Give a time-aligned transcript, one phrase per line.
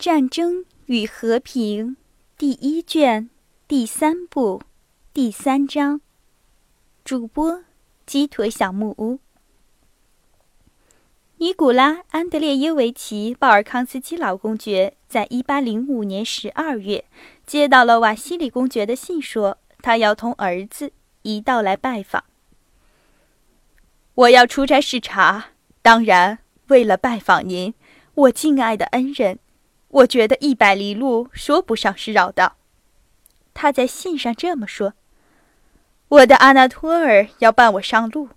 [0.00, 1.88] 战争与和平》
[2.38, 3.28] 第一卷
[3.68, 4.62] 第三部
[5.12, 6.00] 第三章。
[7.04, 7.64] 主播：
[8.06, 9.18] 鸡腿小木屋。
[11.36, 17.04] 尼古拉·安德烈耶维奇·鲍尔康斯基老公爵在一八零五年十二月
[17.44, 22.24] 接到了瓦西里公爵的信，说他要同儿子一道来拜访。
[24.14, 25.48] 我要出差视察，
[25.82, 26.38] 当然
[26.68, 27.74] 为了拜访您，
[28.14, 29.38] 我敬爱的恩人。
[29.90, 32.56] 我觉得一百里路说不上是绕道。
[33.52, 34.94] 他在信上这么说
[36.08, 38.30] ：“我的阿纳托尔要伴我上路，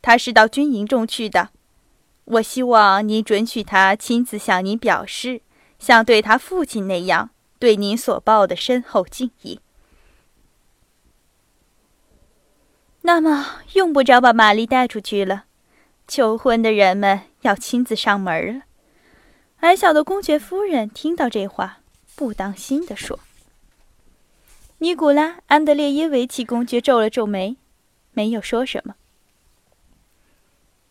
[0.00, 1.50] 他是到军营中去的。”
[2.26, 5.42] 我希望您准许他亲自向您表示，
[5.78, 9.60] 像对他父亲那样对您所报的深厚敬意。
[13.02, 15.44] 那么，用不着把玛丽带出去了。
[16.08, 18.64] 求婚的人们要亲自上门了。
[19.64, 21.78] 矮小的公爵夫人听到这话，
[22.14, 23.18] 不当心地说
[24.76, 27.56] ：“尼古拉·安德烈耶维奇公爵皱了皱眉，
[28.12, 28.96] 没有说什么。”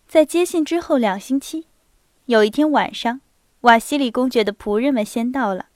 [0.09, 1.67] 在接信之后两星期，
[2.25, 3.21] 有一天晚上，
[3.61, 5.67] 瓦西里公爵的仆人们先到了，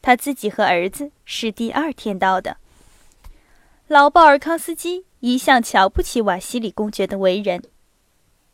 [0.00, 2.58] 他自己和儿子是第二天到的。
[3.88, 7.64] 老鲍尔康斯基一向瞧不起瓦西里公爵的为人，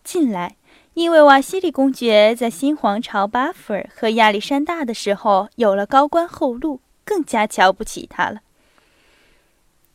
[0.02, 0.56] 近来
[0.95, 8.41] 因为瓦西里公爵在新皇朝巴夫尔和亚历山大的时候有了高官厚禄，更加瞧不起他了。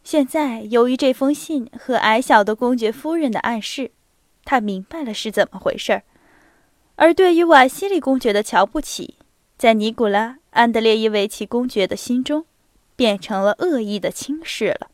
[0.04, 3.92] 现在由于这封信和矮小的公爵夫人的暗示。
[4.50, 6.04] 他明白了是怎么回事儿，
[6.96, 9.16] 而对于瓦西里公爵的瞧不起，
[9.58, 12.46] 在尼古拉·安德烈耶维奇公爵的心中，
[12.96, 14.88] 变成了恶意的轻视了。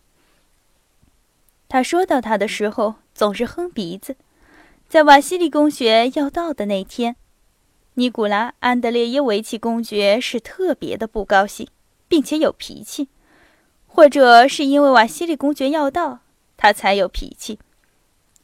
[1.69, 4.15] 他说到他的时候总是哼鼻子，
[4.93, 7.15] 在瓦西里公爵要到的那天，
[7.95, 11.67] 尼古拉·安德烈耶维奇公爵是特别的不高兴，
[12.07, 13.07] 并且有脾气，
[13.87, 16.19] 或者是因为瓦西里公爵要到，
[16.55, 17.57] 他才有脾气。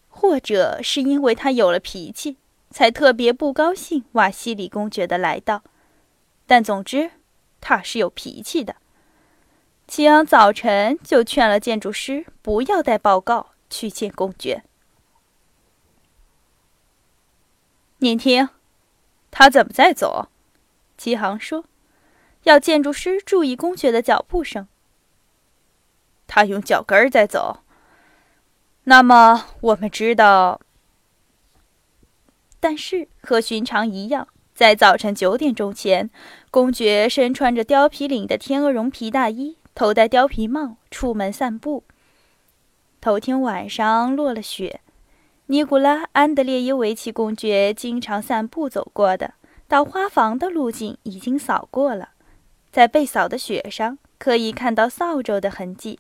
[0.08, 2.38] 或者是因为他有了脾气，
[2.72, 5.62] 才特别不高兴瓦西里公爵的来到。
[6.48, 7.12] 但总之，
[7.62, 8.76] 他是有脾气的。
[9.88, 14.64] 齐昂早晨就劝了建筑师不要带报告去见公爵。
[18.02, 18.48] 您听，
[19.30, 20.30] 他怎么在走？
[20.98, 21.66] 齐航说
[22.44, 24.70] ：“要建筑师注意公爵的脚步声。
[26.26, 27.60] 他用脚跟儿在走。”
[28.86, 30.62] 那么我们知道，
[32.62, 36.10] 但是和寻常一样，在早晨九点钟前，
[36.50, 41.84] 公爵身穿着貂皮领的天鹅绒皮大衣，头戴貂皮帽，出门散步。
[43.02, 44.80] 头天晚上落了雪，
[45.52, 49.34] 尼古拉·安德烈耶维奇公爵经常散步走过的
[49.68, 52.10] 到花房的路径已经扫过了，
[52.72, 56.00] 在被扫的雪上可以看到扫帚的痕迹，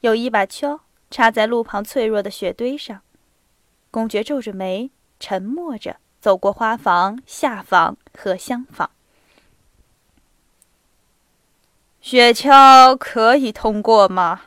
[0.00, 0.80] 有一把锹。
[1.12, 3.02] 插在路旁脆弱的雪堆上，
[3.90, 8.90] 公爵皱着眉，沉默着走过花房、下房和厢房。
[12.00, 14.40] 雪橇可以通过吗？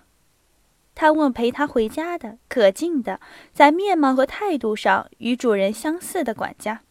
[0.96, 3.20] 他问陪他回家的可敬的，
[3.54, 6.82] 在面貌和态度上与主人相似的管家。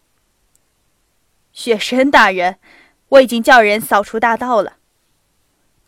[1.51, 2.59] 雪神大人，
[3.09, 4.77] 我已经叫人扫除大道了。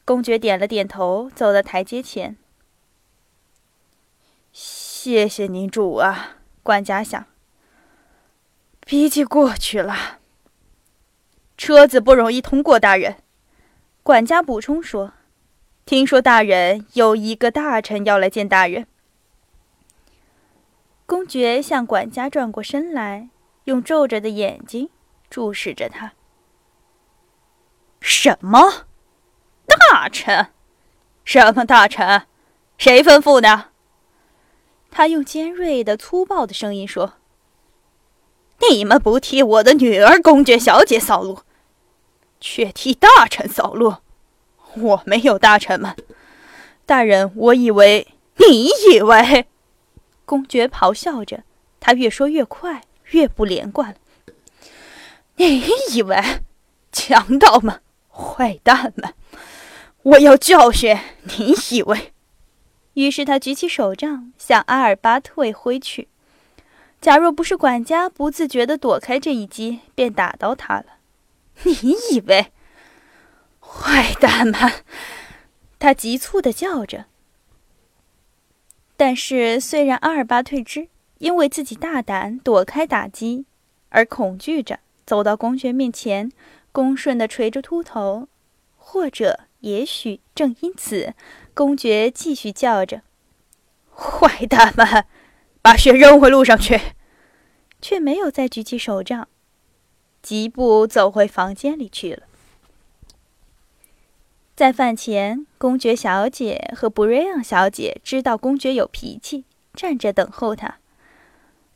[0.03, 2.37] 公爵点了点头，走到台阶前。
[4.51, 6.37] 谢谢您，主啊！
[6.63, 7.25] 管家想。
[8.79, 10.19] 脾气过去了。
[11.57, 13.17] 车子不容易通过，大人。
[14.01, 15.11] 管家补充说
[15.87, 18.87] ：“听说大人有一个大臣要来见大人。”
[21.07, 23.29] 公爵向管家转过身来，
[23.63, 24.89] 用皱着的眼睛
[25.29, 26.11] 注视着他。
[28.01, 28.85] 什么？
[29.65, 30.47] 大臣？
[31.23, 32.23] 什么大臣？
[32.77, 33.69] 谁吩咐的？
[34.91, 37.13] 他用尖锐的、粗暴的声音说
[38.69, 41.43] ：“你们不替我的女儿公爵小姐扫路，
[42.41, 43.95] 却替大臣扫路。
[44.81, 45.95] 我没有大臣们，
[46.85, 47.31] 大人。
[47.35, 48.07] 我以为
[48.37, 49.47] 你以为……”
[50.25, 51.43] 公爵咆哮着，
[51.79, 52.81] 他越说越快，
[53.11, 53.95] 越不连贯。
[55.37, 56.21] 你以为
[56.91, 59.13] 强盗们、坏蛋们，
[60.03, 60.97] 我要教训？
[61.37, 62.11] 你以为？
[62.95, 66.07] 于是他举起手杖向阿尔巴特挥去。
[66.99, 70.85] 假若不是管家不自觉地躲开这一击，便打到他了。
[71.63, 72.51] 你以为？
[73.67, 74.83] 坏蛋们！
[75.77, 77.05] 他急促地叫着。
[78.95, 80.87] 但是，虽然阿尔巴退之，
[81.19, 83.45] 因为自己大胆躲开打击
[83.89, 86.31] 而恐惧着走到公爵面前，
[86.71, 88.27] 恭顺地垂着秃头，
[88.75, 91.13] 或者也许正因此，
[91.53, 93.01] 公爵继续叫着
[93.93, 95.05] ：“坏蛋们，
[95.61, 96.79] 把血扔回路上去！”
[97.79, 99.27] 却没有再举起手杖，
[100.23, 102.26] 疾步走回房间里去了。
[104.57, 109.45] 在饭前，公爵小姐和布瑞昂小姐知道公爵有脾气，
[109.75, 110.79] 站着等候他。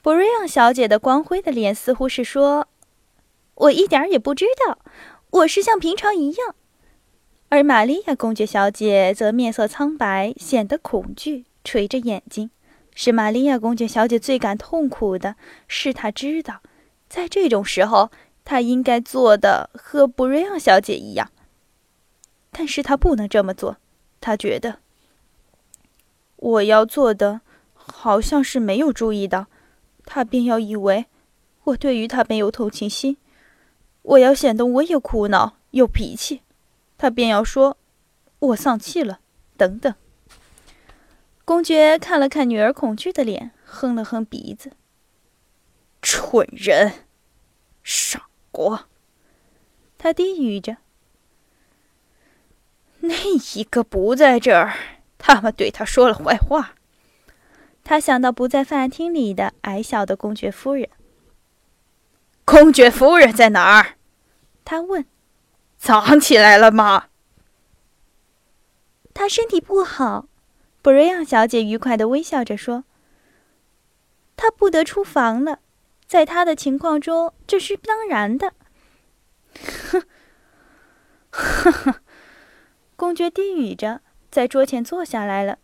[0.02, 2.68] 布瑞昂小姐的光辉的脸似乎是说。
[3.54, 4.80] 我一点也不知道，
[5.30, 6.56] 我是像平常一样。
[7.50, 12.50] 而玛利亚公爵小姐则面色苍白，显得恐惧，垂着眼睛。
[12.96, 15.36] 使玛利亚公爵小姐最感痛苦的
[15.68, 16.62] 是，她知道，
[17.08, 18.10] 在这种时候，
[18.44, 21.30] 她应该做的和布瑞昂小姐一样。
[22.52, 23.78] 但是他不能这么做。
[24.20, 24.80] 他觉得，
[26.36, 27.42] 我要做的，
[27.74, 29.48] 好像是没有注意到，
[30.06, 31.08] 他便要以为，
[31.64, 33.18] 我对于他没有同情心。
[34.04, 36.42] 我要显得我也苦恼、有脾气，
[36.98, 37.78] 他便要说
[38.40, 39.20] ：“我丧气了。”
[39.58, 39.94] 等等。
[41.46, 44.72] 公爵看了看女儿恐惧的脸，哼了哼鼻子
[46.02, 47.06] ：“蠢人，
[47.84, 48.88] 傻瓜。”
[49.98, 50.78] 他低语着
[53.02, 53.16] ：“那
[53.56, 54.74] 一个不在这儿，
[55.18, 56.76] 他们对他说了坏话。”
[57.84, 60.88] 他想到不在饭厅里的矮小的公爵夫人。
[62.46, 63.96] 公爵夫人在哪儿？
[64.64, 65.06] 他问。
[65.78, 67.08] 藏起来了吗？
[69.16, 70.28] 她身体不好，
[70.84, 72.84] 布瑞昂小姐愉快的微笑着说
[74.38, 75.58] ：“她不得出房了，
[76.06, 78.54] 在她的情况中，这是当然的。”
[79.90, 80.04] 哼，
[81.32, 81.96] 呵呵，
[83.12, 84.00] 公爵低语着，
[84.30, 85.58] 在桌前坐下来了。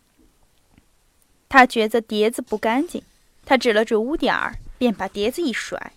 [1.48, 3.02] 他觉得碟子不干净，
[3.46, 5.94] 他指了指污点儿，便把碟子一甩。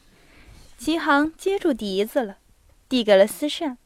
[0.78, 2.36] 齐航接住笛子了，
[2.88, 3.78] 递给了思善。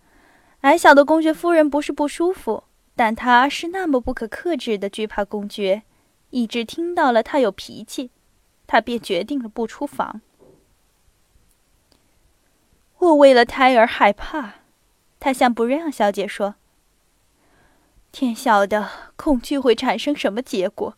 [0.61, 2.65] 矮小的公爵夫人不是不舒服，
[2.95, 5.85] 但她是那么不可克制的惧怕公爵，
[6.29, 8.11] 一直听到了他有脾气，
[8.67, 10.21] 他便决定了不出房。
[12.99, 14.57] 我为了胎儿害怕，
[15.19, 16.57] 他向布瑞昂小姐说
[18.15, 20.97] ：“天晓得恐惧会产生什么结果。”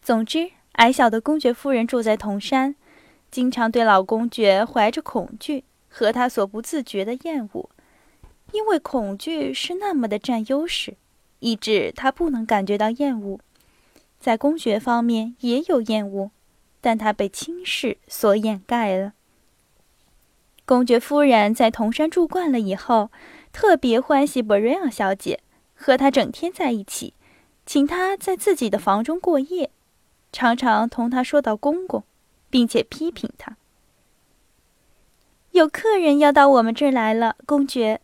[0.00, 2.76] 总之，矮小的公爵夫人住在铜山。
[3.28, 7.68] 经常对老公爵怀着恐惧和他所不自觉的厌恶，
[8.52, 10.96] 因为恐惧是那么的占优势，
[11.40, 13.40] 以致他不能感觉到厌恶。
[14.20, 16.30] 在公爵方面也有厌恶，
[16.80, 19.12] 但他被轻视所掩盖了。
[20.64, 23.10] 公爵夫人在铜山住惯了以后，
[23.52, 25.40] 特别欢喜博瑞昂小姐，
[25.76, 27.14] 和她整天在一起，
[27.64, 29.70] 请她在自己的房中过夜，
[30.32, 32.02] 常常同她说到公公。
[32.48, 33.56] 并且批评他。
[35.50, 38.00] 有客人要到我们这儿来了，公爵。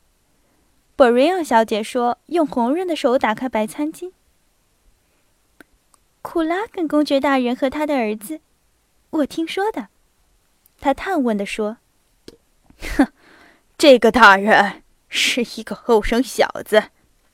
[0.96, 4.12] 博瑞昂小姐说，用红润的手打开白餐巾。
[6.20, 8.40] 库拉根公爵大人和他的儿子，
[9.10, 9.88] 我听说的。
[10.80, 11.78] 他探问的说
[12.98, 13.06] ：“哼，
[13.78, 16.90] 这个大人是一个后生小子，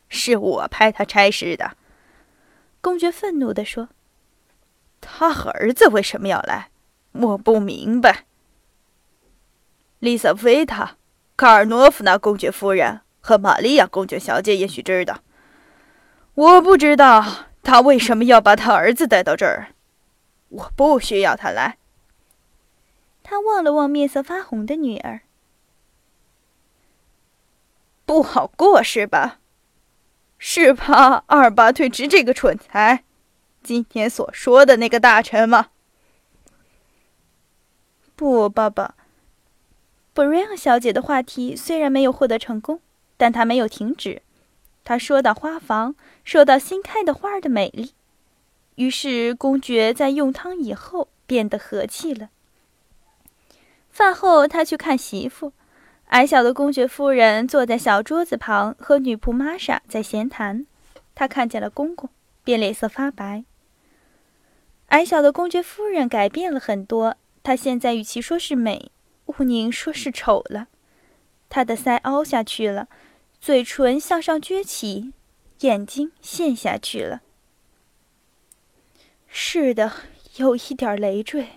[0.08, 1.76] 是我派他差事的。”
[2.80, 3.88] 公爵愤怒的说
[5.00, 6.70] ：“他儿子为什么要来？”
[7.12, 8.24] 我不明白。
[9.98, 10.96] 丽萨菲塔、
[11.36, 15.22] 卡尔诺夫娜公爵夫人和玛利亚公爵小姐也许知道。
[16.34, 19.74] 我不知道他为什么要把他儿子带到这儿。
[20.50, 21.78] 我不需要他来。
[23.24, 25.22] 他望了望面色发红的女儿。
[28.06, 29.40] 不好过是吧？
[30.38, 33.04] 是怕二八退治这个蠢材，
[33.62, 35.70] 今天所说的那个大臣吗？
[38.14, 38.94] 不，爸爸。
[40.14, 42.80] 布瑞昂小姐的话题虽然没有获得成功，
[43.16, 44.22] 但她没有停止。
[44.84, 47.92] 她说到花房，说到新开的花的美丽。
[48.76, 52.30] 于是公爵在用汤以后变得和气了。
[53.90, 55.52] 饭后，他去看媳妇。
[56.08, 60.66] 矮小的公爵夫人坐在小桌子旁，和女仆玛莎在闲谈。
[61.14, 62.08] 她看见了公公，
[62.42, 63.44] 便脸色发白。
[64.86, 67.16] 矮小的公爵夫人改变了很多。
[67.42, 68.90] 她现在与其说是美，
[69.26, 70.68] 不宁说是丑了。
[71.50, 72.88] 她的腮凹下去了，
[73.38, 75.12] 嘴唇向上撅起，
[75.60, 77.20] 眼睛陷下去了。
[79.26, 79.92] 是的，
[80.36, 81.48] 有一点累赘。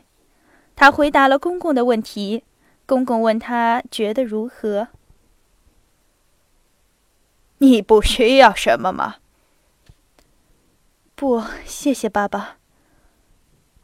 [0.75, 2.43] 他回答了公公的问题。
[2.91, 4.89] 公公问他觉得如何？
[7.59, 9.15] 你不需要什么吗？
[11.15, 12.57] 不，谢谢爸爸。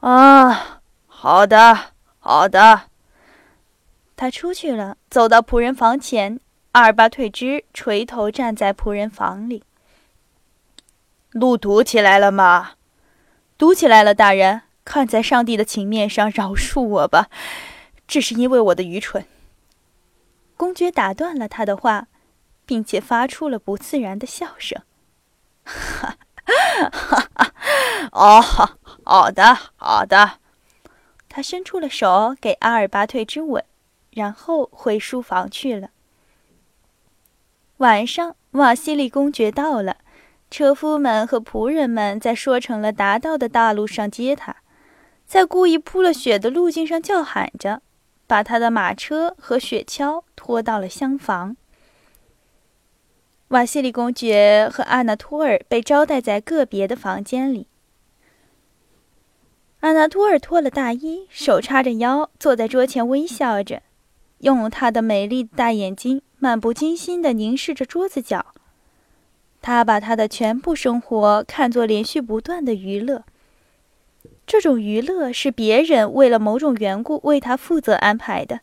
[0.02, 1.94] 啊，好的。
[2.20, 2.90] 好的，
[4.18, 6.42] 他出去了，走到仆人房前。
[6.74, 9.64] 阿尔巴退之垂头站在仆人房里。
[11.32, 12.72] 路堵起来了吗？
[13.58, 14.64] 堵起来了，大人。
[14.84, 17.30] 看在上帝的情面上，饶恕我吧，
[18.08, 19.26] 只是因为我的愚蠢。
[20.56, 22.08] 公爵打断了他的话，
[22.66, 24.82] 并且发出了不自然的笑声。
[25.64, 26.90] 哈，哈
[27.36, 27.54] 哈，
[28.12, 28.42] 哦，
[29.04, 30.40] 好的，好的。
[31.30, 33.64] 他伸出了手给阿尔巴退之吻，
[34.12, 35.90] 然后回书房去了。
[37.78, 39.98] 晚上，瓦西里公爵到了，
[40.50, 44.56] 车夫们和仆人们在说成了达到的大路上接他。
[45.28, 47.82] 在故意铺了雪的路径上叫喊着，
[48.28, 51.56] 把他的马车和雪橇拖到了厢房。
[53.48, 57.68] 瓦西里公爵和阿纳托尔被招待在个别的房间里。
[59.80, 63.82] 阿纳托尔脱了大衣，手叉着腰，坐在桌前微笑着，
[64.40, 68.48] 用他的美丽大眼睛漫不经心地凝视着桌子角。
[69.62, 73.24] 他把他的全部生活看作连续不断的娱乐。
[74.48, 78.62] 这种娱乐是别人为了某种缘故为他负责安排的。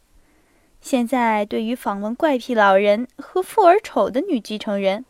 [0.80, 5.04] 现在，对于访问怪癖老人和富而丑的女继承人，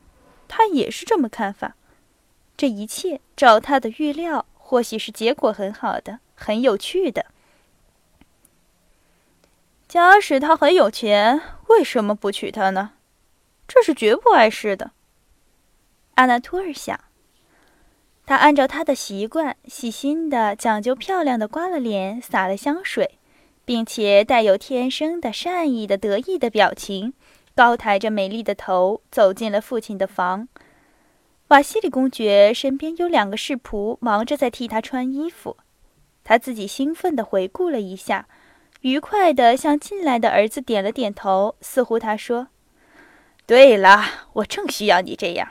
[0.49, 1.77] 他也是这么看法。
[2.57, 7.27] 这一切照他的预料，或许是结果很好的，很有趣的。
[9.87, 12.95] 假使他很有钱，为什么不娶她呢？
[13.69, 14.91] 这是绝不碍事的。
[16.17, 16.99] 阿纳托尔想。
[18.27, 23.19] 他按照他的习惯，细心的讲究漂亮的刮了脸，洒了香水，
[23.65, 27.13] 并且带有天生的善意的得意的表情，
[27.55, 30.49] 高抬着美丽的头走进了父亲的房。
[31.49, 35.59] 瓦西里公爵身边有两个侍仆，忙着在替他穿衣服。
[36.25, 38.27] 他自己兴奋地回顾了一下，
[38.81, 42.49] 愉快地向进来的儿子点了点头，似乎他说
[43.45, 44.03] ：“对了，
[44.33, 45.51] 我正需要你这样。”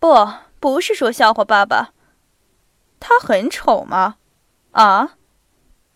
[0.00, 0.28] 不，
[0.58, 1.92] 不是说笑话，爸爸。
[2.98, 4.16] 他很丑吗？
[4.72, 5.16] 啊？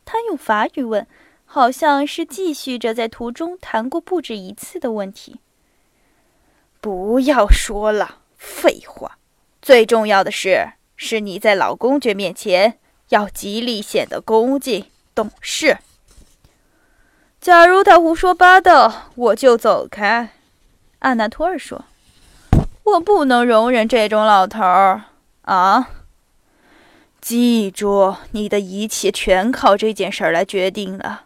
[0.04, 1.06] 他用法语问，
[1.46, 5.40] 好像是继续着在途中谈过不止一次的问题。
[6.82, 9.18] 不要说了，废话。
[9.62, 15.78] 最重要的是，是你在老公爵面前要极力显得恭敬懂事。
[17.40, 20.30] 假如他胡说八道，我就走开。
[20.98, 21.86] 阿纳托尔说。
[22.84, 25.02] 我不能容忍这种老头儿
[25.42, 25.90] 啊！
[27.20, 31.24] 记住，你的一切全靠这件事来决定了。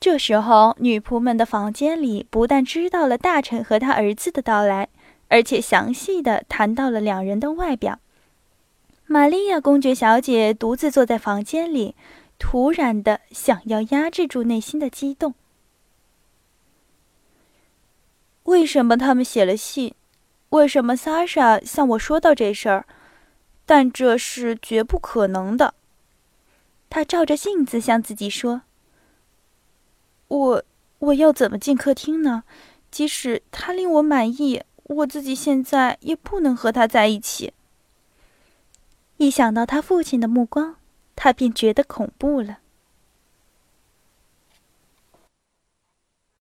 [0.00, 4.88] 这时候，女仆们的房间里不但知道了大臣和他儿子的到来，
[5.28, 8.00] 而且详细的谈到了两人的外表。
[9.06, 11.94] 玛利亚公爵小姐独自坐在房间里，
[12.38, 15.34] 突然的想要压制住内心的激动。
[18.46, 19.94] 为什么他们写了信？
[20.50, 22.86] 为什么莎莎向我说到这事儿？
[23.64, 25.74] 但这是绝不可能的。
[26.88, 28.62] 他照着镜子向自己说
[30.28, 30.64] ：“我
[31.00, 32.44] 我要怎么进客厅呢？
[32.92, 37.52] 即使他令我满意，我自己现在也不能和他在一起。”
[39.18, 40.76] 一想到他父亲的目光，
[41.16, 42.58] 他便觉得恐怖了。